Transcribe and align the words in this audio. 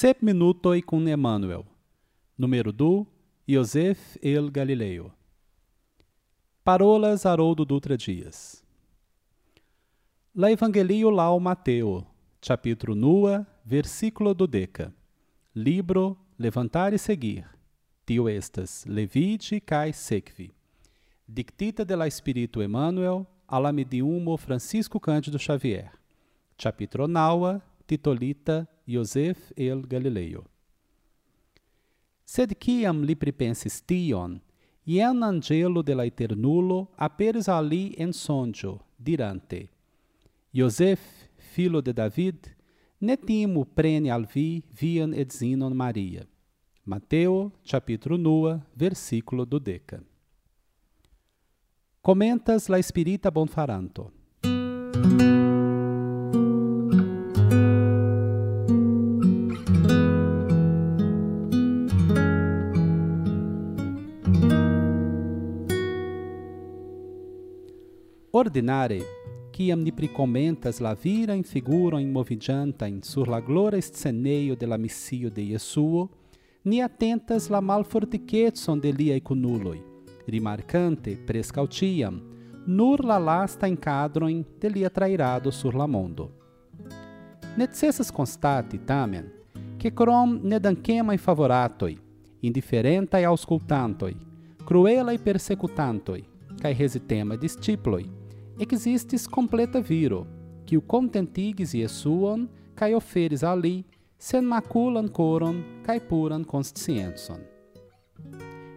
Sep 0.00 0.24
minutoi 0.24 0.80
com 0.80 1.08
Emmanuel. 1.08 1.66
Número 2.38 2.72
2. 2.72 3.04
Joseph 3.48 4.16
el 4.22 4.48
Galileu. 4.48 5.10
Parolas 6.62 7.26
Haroldo 7.26 7.64
Dutra 7.64 7.96
Dias. 7.96 8.62
La 10.32 10.52
Evangelio 10.52 11.10
lao 11.10 11.40
Mateo, 11.40 12.06
capítulo 12.40 12.94
nua, 12.94 13.44
versículo 13.64 14.34
do 14.34 14.46
deca. 14.46 14.94
Libro 15.52 16.16
Levantar 16.38 16.92
e 16.92 16.98
Seguir. 16.98 17.44
Tio 18.06 18.28
estas, 18.28 18.84
levide 18.84 19.60
cai 19.60 19.92
sequi. 19.92 20.52
Dictita 21.26 21.84
de 21.84 21.96
la 21.96 22.06
Espírito 22.06 22.62
Emmanuel, 22.62 23.26
ala 23.48 23.72
mediumo 23.72 24.36
Francisco 24.36 25.00
Cândido 25.00 25.40
Xavier. 25.40 25.90
Capítulo 26.56 27.08
naua, 27.08 27.60
titolita 27.84 28.68
Joseph 28.88 29.52
el 29.56 29.82
Galileo. 29.86 30.46
Sed 32.24 32.54
quiam 32.58 33.02
li 33.04 33.14
pripensis 33.14 33.82
tion, 33.84 34.40
ien 34.84 35.22
angelo 35.22 35.82
de 35.82 35.94
la 35.94 36.06
eternulo 36.08 36.88
aperis 36.96 37.48
ali 37.48 37.94
en 37.98 38.12
sonjo, 38.12 38.78
dirante, 38.96 39.68
Joseph, 40.54 41.28
filo 41.36 41.82
de 41.82 41.92
David, 41.92 42.48
ne 43.00 43.16
timo 43.16 43.64
prene 43.64 44.10
al 44.10 44.26
vi 44.26 44.64
vian 44.80 45.12
edzinon 45.14 45.76
Maria. 45.76 46.26
Mateo, 46.84 47.52
capítulo 47.70 48.16
nua, 48.16 48.66
versículo 48.74 49.44
do 49.44 49.60
deca. 49.60 50.02
Comentas 52.00 52.68
la 52.68 52.78
Espírita 52.78 53.30
Bonfaranto. 53.30 54.17
Ordinare, 68.38 69.02
quiam 69.50 69.80
ni 69.82 69.90
pricomentas 69.90 70.78
la 70.78 70.94
vira 70.94 71.34
in 71.34 71.42
figura 71.42 71.98
in 71.98 72.12
movigiantain 72.12 73.02
sur 73.02 73.26
la 73.26 73.40
glora 73.40 73.80
sceneio 73.80 74.54
de 74.54 74.64
la 74.64 74.76
missio 74.76 75.28
de 75.28 75.42
Iesuo, 75.42 76.08
ni 76.62 76.80
attentas 76.80 77.48
la 77.48 77.60
malforticetson 77.60 78.78
de 78.78 78.92
liai 78.92 79.20
cunuloi, 79.20 79.82
rimarcante 80.26 81.16
prescautiam, 81.16 82.20
nur 82.64 83.04
la 83.04 83.18
lasta 83.18 83.66
in 83.66 83.76
cadroin 83.76 84.44
de 84.60 84.68
lia 84.68 84.88
trairado 84.88 85.50
sur 85.50 85.74
la 85.74 85.86
mondo. 85.86 86.30
Necessas 87.56 88.12
constati, 88.12 88.78
tamen, 88.78 89.32
que 89.78 89.90
crom 89.90 90.38
nedanquemai 90.44 91.18
favoratoi, 91.18 91.98
indiferentai 92.40 93.24
auscultantoi, 93.24 94.16
cruelai 94.64 95.18
persecutantoi, 95.18 96.22
cae 96.60 96.72
resitema 96.74 97.36
disciploi, 97.36 98.17
existis 98.58 99.26
completa 99.26 99.80
viro, 99.80 100.26
que 100.66 100.76
o 100.76 100.82
contentigues 100.82 101.74
Iesuon, 101.74 102.48
cae 102.74 102.94
oferes 102.94 103.42
ali, 103.42 103.86
sen 104.18 104.44
maculan 104.44 105.08
coron, 105.08 105.62
cae 105.84 106.00
puran 106.00 106.44
conscienson. 106.44 107.40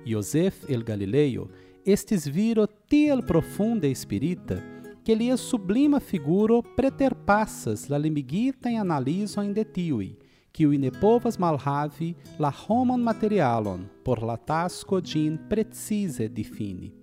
Joseph 0.06 0.70
el 0.70 0.84
Galileo 0.84 1.50
estis 1.86 2.28
viro 2.28 2.68
tiel 2.68 3.24
profunde 3.26 3.94
spirita, 3.96 4.62
que 5.04 5.16
lia 5.16 5.36
sublima 5.36 6.00
figuro 6.00 6.62
preterpassas 6.62 7.90
la 7.90 7.98
limigita 7.98 8.70
in 8.70 8.80
analizo 8.80 9.42
in 9.42 9.54
de 9.54 9.66
tiui, 9.66 10.18
que 10.54 10.68
o 10.68 10.74
inepovas 10.74 11.40
malhavi 11.40 12.16
la 12.38 12.52
homon 12.52 13.02
materialon 13.02 13.90
por 14.04 14.22
la 14.22 14.38
tasco 14.38 15.02
gin 15.02 15.38
precise 15.50 16.30
defini. 16.30 17.01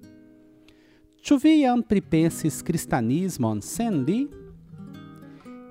Ĉu 1.28 1.36
vi 1.42 1.50
jam 1.60 1.82
pripensis 1.84 2.62
kristanismon 2.64 3.58
sen 3.60 3.98
li? 4.06 4.22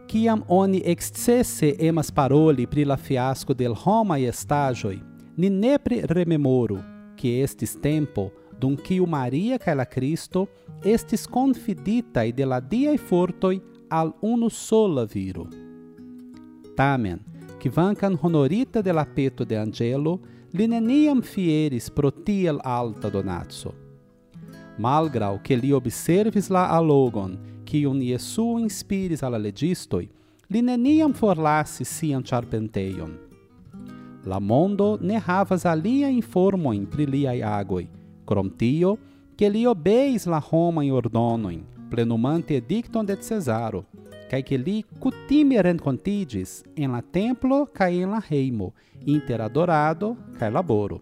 Kiam 0.06 0.44
oni 0.54 0.84
excesse 0.86 1.72
emas 1.88 2.12
paroli 2.14 2.68
pri 2.70 2.84
la 2.86 2.98
fiasco 2.98 3.56
del 3.58 3.74
homaj 3.74 4.28
estaĵoj, 4.30 5.00
ni 5.42 5.50
nepre 5.50 6.04
rememoru, 6.12 6.78
que 7.18 7.32
estis 7.46 7.74
tempo 7.82 8.28
dum 8.62 8.76
kiu 8.78 9.08
Maria 9.10 9.58
kaj 9.58 9.76
la 9.80 9.88
Cristo 9.96 10.46
estis 10.86 11.26
confiditaj 11.26 12.28
de 12.38 12.46
la 12.46 12.62
diaj 12.62 13.00
fortoj 13.10 13.56
al 13.90 14.14
unu 14.22 14.52
sola 14.54 15.08
viro. 15.16 15.48
Tamen, 16.78 17.26
kvankam 17.66 18.20
honorita 18.22 18.86
de 18.86 18.94
la 18.94 19.08
peto 19.18 19.42
de 19.42 19.58
angelo, 19.58 20.20
li 20.54 20.70
neniam 20.70 21.26
fieris 21.26 21.90
pro 21.90 22.14
tiel 22.14 22.62
alta 22.78 23.10
donaco 23.10 23.87
malgrau 24.78 25.40
que 25.44 25.56
li 25.58 25.74
observis 25.74 26.50
la 26.50 26.68
allogon, 26.78 27.38
quium 27.66 28.02
Iesu 28.02 28.58
inspiris 28.62 29.24
alla 29.24 29.38
legistoi, 29.38 30.08
li 30.50 30.62
neniam 30.62 31.14
forlassis 31.14 31.90
sian 32.00 32.24
charpenteion. 32.24 33.18
La 34.28 34.40
mondo 34.40 34.98
ne 35.02 35.20
havas 35.20 35.66
alia 35.66 36.10
informoin 36.12 36.86
pri 36.86 37.06
liai 37.08 37.42
agoi, 37.42 37.88
crom 38.26 38.50
tio, 38.50 38.98
que 39.38 39.50
li 39.50 39.66
obeis 39.68 40.26
la 40.28 40.40
Romain 40.40 40.92
ordonoin, 40.92 41.62
plenumante 41.90 42.58
edicton 42.58 43.06
de 43.06 43.16
Cesaro, 43.22 43.86
cae 44.28 44.44
que 44.44 44.58
li 44.58 44.82
cutime 45.00 45.62
rencontigis 45.64 46.64
en 46.76 46.92
la 46.92 47.02
templo 47.02 47.66
cae 47.74 48.04
en 48.04 48.12
la 48.12 48.20
reimo, 48.20 48.74
inter 49.06 49.42
adorado 49.42 50.18
cae 50.40 50.52
laboro 50.52 51.00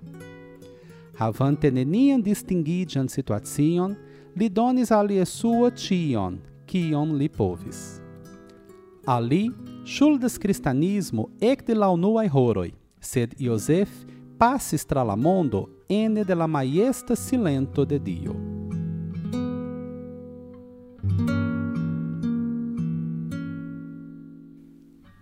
havante 1.18 1.72
neniam 1.72 2.22
distingidian 2.22 3.08
situation, 3.10 3.96
li 4.36 4.50
donis 4.50 4.92
alie 4.92 5.26
sua 5.26 5.72
tion, 5.72 6.40
kion 6.66 7.16
li 7.18 7.30
povis. 7.30 8.02
Ali, 9.06 9.52
shuldas 9.86 10.38
cristianismo 10.38 11.30
ecte 11.40 11.76
la 11.76 11.90
unuae 11.90 12.30
horoi, 12.34 12.74
sed 13.00 13.36
Iosef 13.40 13.90
passis 14.38 14.86
tra 14.86 15.04
la 15.04 15.16
mondo 15.16 15.70
ene 15.88 16.24
de 16.24 16.36
la 16.36 16.48
maiesta 16.48 17.16
silento 17.16 17.86
de 17.86 18.00
Dio. 18.00 18.36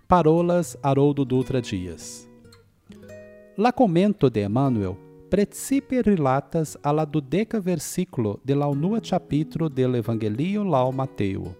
Parolas 0.07 0.77
Haroldo 0.83 1.25
Dutra 1.25 1.59
Dias 1.59 2.27
La 3.57 3.71
commento 3.71 4.29
de 4.29 4.43
Emmanuel 4.43 4.95
Precipe 5.33 6.03
relatas 6.03 6.77
a 6.83 6.93
la 6.93 7.05
dudeca 7.05 7.59
versículo 7.59 8.39
de 8.43 8.55
la 8.55 8.67
unua 8.67 9.01
capítulo 9.01 9.67
del 9.67 9.95
Evangelio 9.95 10.63
lao 10.63 10.91
Mateo. 10.91 11.55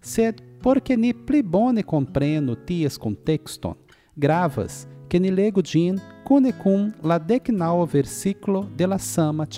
Sed 0.00 0.36
porque 0.62 0.96
ni 0.96 1.12
pli 1.12 1.42
bone 1.42 1.82
compreno 1.82 2.54
ties 2.54 2.96
contexton, 2.96 3.74
gravas 4.14 4.86
que 5.08 5.18
ni 5.18 5.32
lego 5.32 5.60
din 5.60 6.00
cune 6.24 6.52
cum 6.52 6.92
la 7.02 7.18
decnao 7.18 7.84
versículo 7.84 8.68
de 8.76 8.86
la 8.86 8.98
sama. 8.98 9.48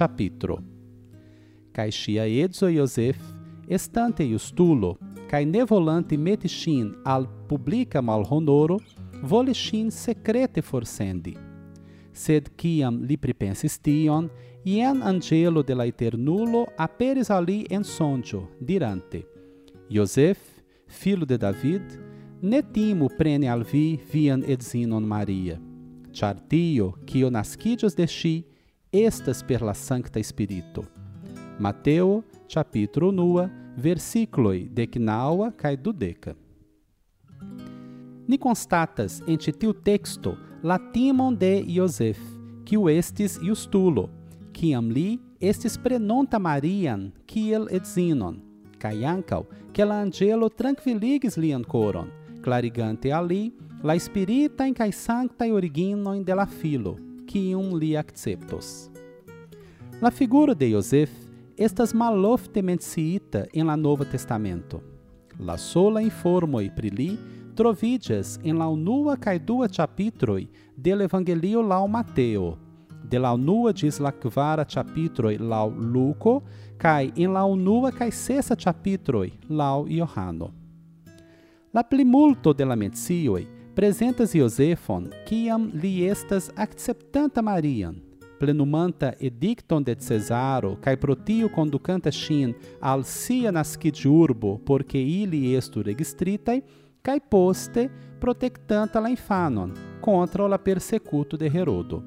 Kai 1.75 1.91
shia 1.93 2.25
edzo 2.26 2.71
Iosef, 2.71 3.19
estante 3.69 4.25
iustulo, 4.25 4.97
kai 5.28 5.44
nevolante 5.44 6.16
metishin 6.16 6.94
al 7.05 7.28
publica 7.47 8.00
malhonoro, 8.00 8.81
volishin 9.22 9.91
secrete 9.91 10.62
forcendi 10.62 11.37
sed 12.15 12.49
quiam 12.57 13.03
li 13.03 13.19
pripensis 13.21 13.77
tion, 13.83 14.31
ien 14.65 15.03
angelo 15.03 15.63
de 15.63 15.75
la 15.75 15.85
eternulo 15.91 16.65
aperis 16.79 17.31
ali 17.31 17.67
en 17.71 17.85
sonjo, 17.85 18.47
dirante, 18.61 19.25
Joseph, 19.91 20.41
filo 20.89 21.27
de 21.27 21.37
David, 21.37 21.83
ne 22.41 22.62
timo 22.62 23.09
prene 23.19 23.49
al 23.49 23.65
vi 23.65 23.99
vian 24.12 24.43
edzinon 24.47 25.05
Maria, 25.05 25.59
char 26.12 26.41
tio, 26.49 26.94
quio 27.05 27.31
nascidios 27.31 27.97
de 27.97 28.06
si, 28.06 28.44
estas 28.93 29.43
per 29.43 29.62
la 29.62 29.75
Sancta 29.75 30.23
Spirito. 30.23 30.85
Mateo, 31.59 32.23
capítulo 32.49 33.11
nua, 33.12 33.50
versículoi 33.77 34.69
decnaua 34.69 35.53
cae 35.53 35.77
dudeca. 35.77 36.37
Ni 38.27 38.38
constatas 38.38 39.21
ente 39.27 39.53
tiu 39.53 39.75
texto 39.75 40.37
latimon 40.64 41.37
de 41.37 41.62
Iosef, 41.69 42.19
o 42.78 42.88
estis 42.88 43.37
justulo, 43.43 44.08
quiam 44.56 44.88
li 44.88 45.19
estis 45.38 45.76
prenonta 45.76 46.38
Marian, 46.40 47.11
kiel 47.28 47.69
edzinon, 47.69 48.38
kai 48.81 49.05
ankaŭ, 49.05 49.43
ke 49.76 49.84
la 49.84 50.00
angelo 50.00 50.49
tranquilligis 50.49 51.37
lian 51.37 51.62
coron, 51.62 52.08
clarigante 52.40 53.12
ali 53.12 53.52
la 53.84 53.99
spiritajn 54.00 54.72
kaj 54.72 54.88
sanctaj 54.96 55.50
originojn 55.52 56.25
de 56.25 56.34
la 56.34 56.49
filo, 56.49 56.96
kiun 57.28 57.76
li 57.76 57.93
acceptos. 58.00 58.88
La 60.00 60.11
figuro 60.11 60.55
de 60.55 60.72
Josef 60.72 61.12
estas 61.58 61.93
malofte 61.93 62.62
menciita 62.62 63.44
en 63.52 63.66
la 63.66 63.76
Novo 63.76 64.05
Testamento. 64.05 64.81
La 65.38 65.58
sola 65.58 66.00
informoj 66.00 66.70
pri 66.75 66.90
li 66.90 67.11
trovidias 67.55 68.39
en 68.43 68.59
la 68.59 68.69
unua 68.69 69.17
cae 69.17 69.39
dua 69.39 69.69
chapitroi 69.69 70.49
del 70.77 71.01
Evangelio 71.01 71.62
lau 71.62 71.89
Mateo, 71.89 72.59
de 73.09 73.19
la 73.19 73.33
unua 73.33 73.73
gis 73.73 74.01
la 74.01 74.12
chapitroi 74.65 75.39
lau 75.39 75.71
Luco, 75.71 76.43
cae 76.77 77.12
in 77.15 77.33
la 77.33 77.45
unua 77.45 77.91
cae 77.93 78.11
chapitroi 78.11 79.33
lau 79.49 79.87
Johano. 79.89 80.53
La 81.73 81.83
plimulto 81.83 82.53
de 82.53 82.65
la 82.65 82.77
menzioi 82.77 83.47
presentas 83.75 84.35
Iosefon, 84.35 85.11
quiam 85.27 85.71
li 85.75 86.07
estas 86.07 86.50
acceptanta 86.57 87.43
Marian, 87.43 87.97
plenumanta 88.39 89.12
edicton 89.19 89.83
de 89.83 89.95
Cesaro, 89.95 90.77
cae 90.81 90.97
protio 90.97 91.49
conducanta 91.49 92.11
shin 92.11 92.55
al 92.81 93.05
sia 93.05 93.50
nascid 93.50 94.07
urbo, 94.07 94.61
porque 94.65 94.99
ili 94.99 95.57
estu 95.57 95.83
registritae, 95.83 96.62
cae 97.05 97.21
poste 97.21 97.91
protectanta 98.19 98.99
la 98.99 99.11
infanon, 99.11 99.75
contra 100.01 100.49
la 100.49 100.59
persecuto 100.59 101.37
de 101.37 101.49
Herodo. 101.49 102.03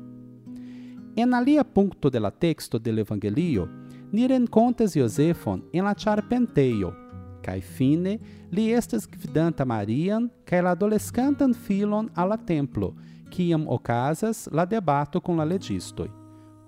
En 1.16 1.34
alia 1.34 1.64
puncto 1.64 2.10
de 2.10 2.20
la 2.20 2.32
texto 2.32 2.80
del 2.80 3.00
Evangelio, 3.00 3.70
ni 4.12 4.28
rencontas 4.28 4.96
Iosefon 4.96 5.64
en 5.72 5.84
la 5.84 5.94
charpenteio, 5.94 6.96
cae 7.44 7.62
fine 7.62 8.20
li 8.50 8.72
estas 8.74 9.06
gvidanta 9.06 9.66
Marian, 9.66 10.32
cae 10.44 10.62
la 10.62 10.72
adolescantan 10.72 11.54
filon 11.54 12.10
alla 12.16 12.38
templo, 12.38 12.96
quiam 13.30 13.68
ocasas 13.68 14.48
la 14.52 14.66
debato 14.66 15.22
con 15.22 15.38
la 15.38 15.46
legistoi. 15.46 16.10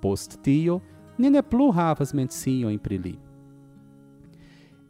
Post 0.02 0.38
tio, 0.44 0.82
ni 1.18 1.30
ne 1.30 1.42
plu 1.42 1.72
havas 1.72 2.14
mencio 2.14 2.70
in 2.70 2.80
pri 2.80 2.98
li. 2.98 3.20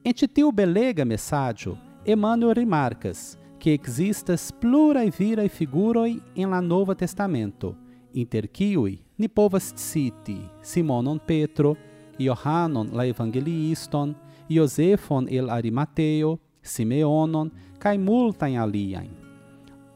En 0.03 0.13
belega 0.53 1.06
messaggio, 1.06 1.77
Emmanuel 2.05 2.55
rimarcas 2.55 3.37
que 3.59 3.73
existas 3.73 4.53
plurae 4.53 5.11
virae 5.11 5.49
figuroi 5.49 6.21
en 6.33 6.49
la 6.49 6.61
Nova 6.61 6.95
Testamento, 6.95 7.75
inter 8.13 8.47
quiui 8.47 9.01
ni 9.17 9.27
povas 9.27 9.73
citi 9.75 10.39
Simonon 10.61 11.19
Petro, 11.19 11.75
Johannon 12.17 12.89
la 12.93 13.05
Evangeliiston, 13.05 14.15
Iosefon 14.47 15.27
el 15.29 15.49
Arimateo, 15.49 16.39
Simeonon, 16.61 17.51
cae 17.77 17.97
multae 17.97 18.57
aliaen. 18.57 19.11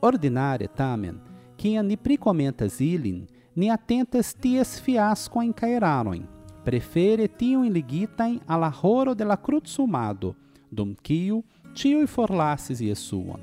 Ordinare 0.01 0.67
tamen, 0.67 1.21
quia 1.55 1.81
ni 1.81 1.95
pricomentas 1.95 2.81
ilin, 2.81 3.25
ni 3.55 3.71
attentas 3.71 4.33
ties 4.35 4.75
fiascoen 4.81 5.53
caeraroin, 5.53 6.27
prefere 6.65 7.29
tium 7.29 7.63
ligitaen 7.71 8.41
alla 8.45 8.69
horo 8.69 9.15
de 9.15 9.23
la 9.23 9.37
cruz 9.37 9.71
sumado, 9.71 10.35
dum 10.69 10.95
quiu 10.95 11.43
tiui 11.73 12.07
forlasses 12.07 12.81
Iesuon. 12.81 13.41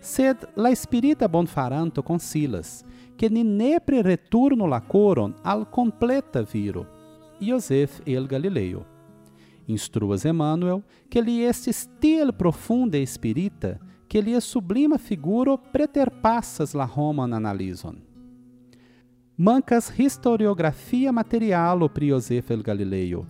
Sed 0.00 0.46
la 0.56 0.74
spirita 0.74 1.28
bonfaranto 1.28 2.02
consilas, 2.02 2.84
que 3.16 3.28
ni 3.28 3.42
nepre 3.42 4.02
returno 4.02 4.66
la 4.66 4.80
coron 4.80 5.34
al 5.42 5.68
completa 5.68 6.42
viro, 6.42 6.86
Iosef 7.40 8.00
el 8.06 8.26
Galileo. 8.26 8.84
Instruas 9.66 10.24
Emmanuel 10.24 10.82
que 11.10 11.20
li 11.20 11.42
estis 11.44 11.84
tiel 12.00 12.32
profunde 12.32 13.02
spirita 13.06 13.76
que 14.08 14.22
lia 14.22 14.40
sublima 14.40 14.96
figuro 14.96 15.58
preterpassas 15.58 16.74
la 16.74 16.86
Roman 16.86 17.34
analizon. 17.34 17.98
Mancas 19.36 19.92
historiografia 19.96 21.12
materialo 21.12 21.88
pri 21.88 22.06
Iosef 22.06 22.50
el 22.50 22.62
Galileo. 22.62 23.26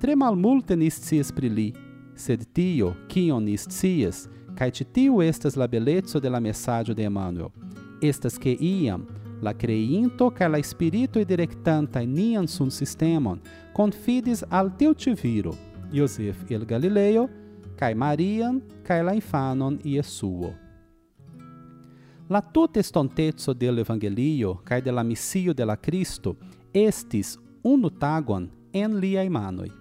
Tre 0.00 0.14
malmulte 0.16 0.76
ni 0.76 0.88
pri 1.34 1.48
li, 1.48 1.74
sed 2.20 2.44
tio, 2.52 2.92
kion 3.08 3.44
ni 3.44 3.56
scias, 3.56 4.28
ĉi 4.60 4.84
tiu 4.92 5.22
estas 5.22 5.56
la 5.56 5.66
beleco 5.66 6.20
de 6.20 6.28
la 6.28 6.40
mesaĝo 6.40 6.94
de 6.94 7.06
Emmanuel, 7.08 7.48
estas 8.02 8.36
ke 8.38 8.52
iam 8.60 9.06
la 9.40 9.54
creinto 9.56 10.28
kaj 10.30 10.48
la 10.48 10.60
spiritoj 10.62 11.24
direktantaj 11.24 12.04
nian 12.06 12.48
sun 12.48 12.70
sistemon 12.70 13.40
confidis 13.72 14.44
al 14.50 14.70
tiu 14.76 14.94
ĉi 14.94 15.14
viro, 15.22 15.54
Iosef 15.92 16.44
el 16.50 16.66
Galileo, 16.66 17.28
kaj 17.78 17.94
Marian 17.94 18.60
kaj 18.84 19.02
la 19.02 19.14
infanon 19.16 19.80
Iesuo. 19.84 20.52
La 22.28 22.40
tuta 22.40 22.78
estontezo 22.78 23.54
del 23.54 23.78
Evangelio 23.78 24.60
kaj 24.64 24.82
de 24.82 24.92
la 24.92 25.02
missio 25.02 25.54
de 25.54 25.64
la 25.64 25.76
Cristo 25.76 26.36
estis 26.72 27.38
unu 27.64 27.90
tagon 27.90 28.50
en 28.72 29.00
liaj 29.00 29.28
manoj. 29.28 29.79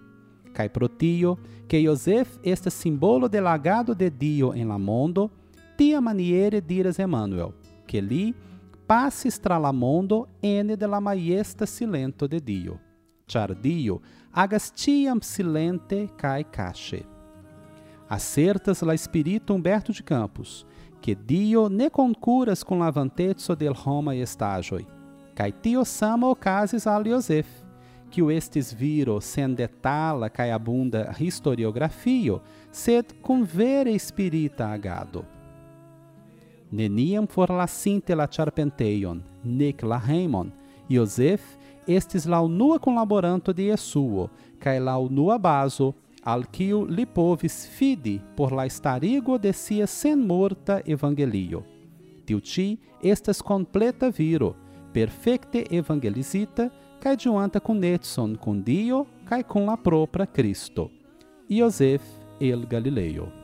Kaj 0.59 0.67
pro 0.75 0.89
tio, 0.89 1.37
que 1.69 1.79
Iosef 1.79 2.37
estas 2.43 2.73
simbolo 2.73 3.29
del 3.29 3.47
agado 3.47 3.95
de 3.95 4.09
Dio 4.09 4.53
en 4.53 4.67
la 4.67 4.77
mondo, 4.77 5.31
tia 5.77 6.01
maniere 6.01 6.59
diras 6.59 6.99
Emmanuel, 6.99 7.53
que 7.87 8.01
li 8.01 8.35
passis 8.85 9.39
tra 9.39 9.57
la 9.57 9.71
mondo 9.71 10.27
ene 10.41 10.75
de 10.75 10.85
la 10.85 10.99
maiesta 10.99 11.65
silento 11.65 12.27
de 12.27 12.41
Dio. 12.41 12.77
Char 13.25 13.55
Dio 13.55 14.01
agas 14.33 14.69
tiam 14.69 15.21
silente 15.21 16.09
cae 16.17 16.43
cache. 16.43 17.05
Acertas 18.09 18.81
la 18.81 18.93
espírito 18.93 19.53
Humberto 19.53 19.93
de 19.93 20.03
Campos, 20.03 20.65
que 20.99 21.15
Dio 21.15 21.69
ne 21.69 21.89
concuras 21.89 22.65
con 22.65 22.79
lavantetso 22.79 23.55
del 23.55 23.73
Roma 23.73 24.13
estagioi, 24.13 24.85
cae 25.33 25.53
tio 25.53 25.85
sama 25.85 26.27
ocasis 26.27 26.85
al 26.85 27.07
Iosef, 27.07 27.47
que 28.09 28.21
o 28.21 28.31
estes 28.31 28.73
viro 28.73 29.19
sen 29.21 29.55
detala 29.55 30.29
cae 30.29 30.51
abunda 30.51 31.13
historiografio, 31.19 32.41
sed 32.71 33.13
cum 33.21 33.43
vere 33.43 33.97
spirita 33.99 34.71
agado. 34.73 35.23
Neniam 36.71 37.27
forlasinte 37.27 38.13
la 38.15 38.27
charpenteion, 38.27 39.23
nec 39.43 39.81
la 39.83 39.97
heimon, 39.97 40.51
Iosef 40.89 41.41
estis 41.87 42.25
la 42.25 42.41
unua 42.41 42.79
collaboranto 42.79 43.53
de 43.53 43.69
Iesuo, 43.69 44.29
cae 44.59 44.79
la 44.79 44.97
unua 44.97 45.37
baso 45.37 45.93
al 46.23 46.45
quiu 46.45 46.83
li 46.85 47.05
povis 47.05 47.63
fidi 47.77 48.19
por 48.35 48.51
la 48.51 48.67
starigo 48.69 49.37
de 49.37 49.53
sia 49.53 49.87
sen 49.87 50.19
morta 50.27 50.81
evangelio. 50.85 51.63
Tiu 52.25 52.39
ci 52.39 52.77
estas 53.01 53.41
completa 53.41 54.09
viro, 54.09 54.55
perfecte 54.93 55.65
evangelizita, 55.71 56.69
cae 56.99 57.15
diuanta 57.15 57.59
connetson 57.59 58.35
con 58.35 58.61
Dio, 58.63 59.07
cae 59.25 59.43
con 59.43 59.65
la 59.65 59.77
propra 59.77 60.27
Cristo. 60.27 60.91
Iosef 61.47 62.01
el 62.39 62.67
Galileo. 62.67 63.38